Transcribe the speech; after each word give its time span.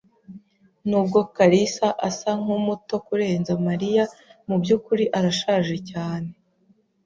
Nubwo 0.89 1.19
kalisa 1.35 1.87
asa 2.07 2.29
nkumuto 2.41 2.95
kurenza 3.07 3.51
Mariya, 3.67 4.03
mubyukuri 4.47 5.03
arashaje 5.17 5.75
cyane 5.89 6.29